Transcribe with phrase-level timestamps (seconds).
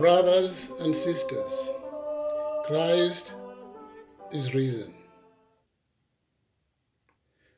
[0.00, 1.68] Brothers and sisters,
[2.64, 3.34] Christ
[4.32, 4.94] is risen.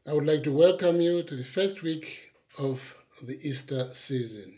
[0.09, 4.55] I would like to welcome you to the first week of the Easter season.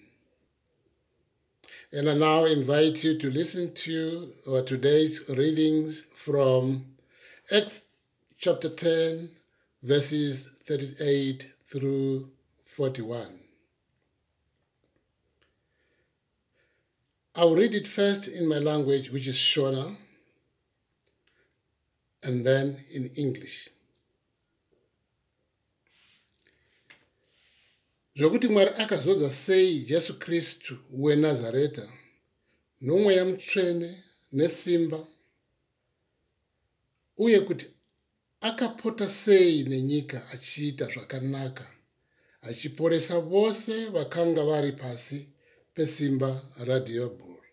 [1.92, 6.86] And I now invite you to listen to our today's readings from
[7.52, 7.82] Acts
[8.38, 9.28] chapter 10,
[9.82, 12.30] verses 38 through
[12.64, 13.43] 41.
[17.36, 19.96] I'll read it first in my language, which is Shona,
[22.22, 23.70] and then in English.
[28.16, 31.92] zvokuti mwari akazodza sei jesu kristu wenazareta
[32.80, 35.06] nomweya mutsvene nesimba
[37.16, 37.66] uye kuti
[38.40, 41.66] akapota sei nenyika achiita zvakanaka
[42.42, 45.33] achiporesa vose vakanga vari pasi
[45.74, 47.52] pesimba radhiabhori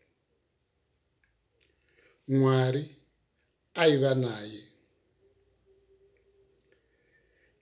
[2.28, 2.96] mwari
[3.74, 4.64] aiva naye.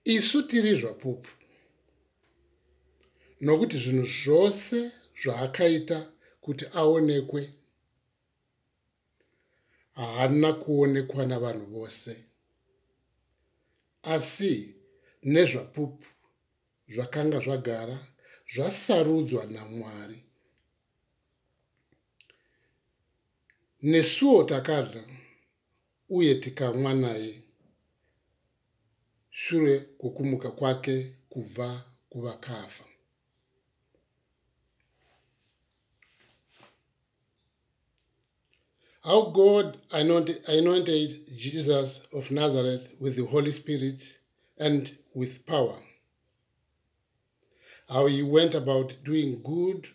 [0.04, 1.30] Isu tiri zvapupu
[3.40, 5.98] nokuti zvinhu zvose zvaakaita
[6.40, 7.42] kuti aonekwe
[9.94, 12.12] haana kuonekwa navanhu vose.
[14.02, 14.74] Asi
[15.22, 16.06] nezvapupu
[16.88, 17.98] zvakanga zvagara
[18.52, 20.29] zvasarudzwa namwari
[23.82, 25.04] nesuwo takadla
[26.08, 27.42] uye tikamwa naye
[29.30, 32.84] shure kukumuka kwake kubva kuvakafa
[39.02, 44.02] how God anointed Jesus of Nazareth with the Holy Spirit
[44.58, 45.78] and with power.
[47.88, 49.88] How he went about doing good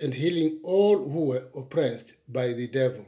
[0.00, 3.04] and healing all who were oppressed by the devil.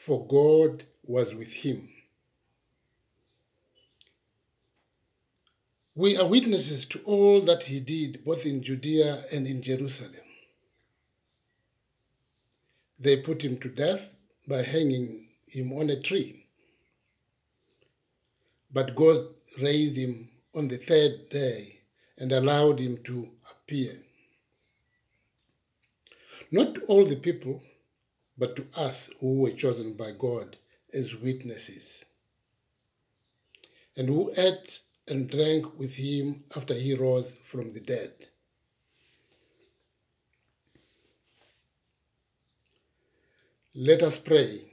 [0.00, 1.86] For God was with him.
[5.94, 10.14] We are witnesses to all that he did, both in Judea and in Jerusalem.
[12.98, 14.14] They put him to death
[14.48, 16.46] by hanging him on a tree.
[18.72, 21.82] But God raised him on the third day
[22.16, 23.92] and allowed him to appear.
[26.50, 27.62] Not all the people,
[28.40, 30.56] but to us who were chosen by God
[30.94, 32.06] as witnesses,
[33.98, 38.12] and who ate and drank with him after he rose from the dead.
[43.74, 44.72] Let us pray.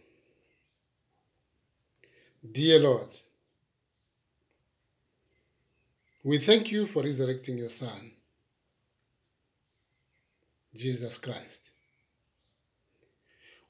[2.50, 3.10] Dear Lord,
[6.24, 8.12] we thank you for resurrecting your Son,
[10.74, 11.67] Jesus Christ.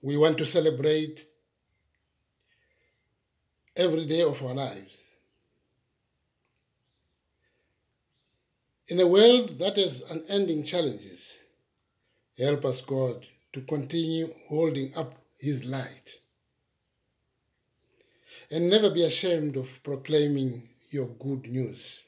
[0.07, 1.25] We want to celebrate
[3.75, 4.95] every day of our lives.
[8.87, 11.39] In a world that has unending challenges,
[12.37, 16.13] help us, God, to continue holding up his light
[18.49, 21.99] and never be ashamed of proclaiming your good news.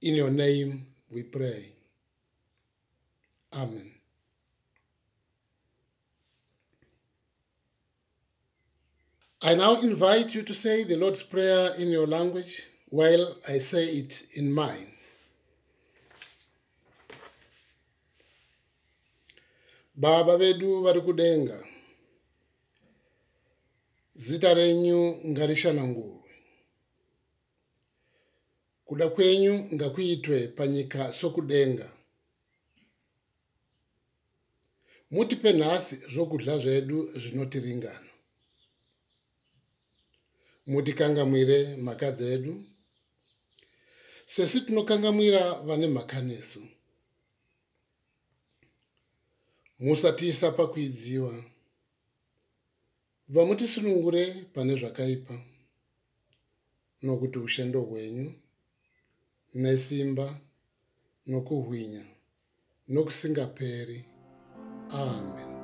[0.00, 1.72] In your name we pray.
[3.52, 3.97] Amen.
[9.40, 13.86] I now invite you to say the Lord's Prayer in your language while I say
[13.86, 14.98] it in mine.
[19.98, 21.64] baba vedu vari kudenga.
[24.14, 26.30] Zita renyu ngarishanangurwe
[28.84, 31.90] kuda kwenyu ngakuitwe panyika sokudenga.
[35.10, 38.07] Mutipe nhasi zvokudya zvedu zvinotiringana
[40.68, 42.64] mutikangamwire mhaka dzedu.
[44.26, 46.60] Sesi tinokangamwira vane mhaka nesu.
[49.80, 51.44] Musatiisa pakuidziwa.
[53.28, 55.34] Bva mutisunungure pane zvakaipa
[57.02, 58.32] nokuti ushendo hwenyu
[59.54, 60.40] nesimba
[61.26, 62.04] nokuhwinya
[62.88, 64.04] nokusingaperi.
[64.90, 65.57] Amen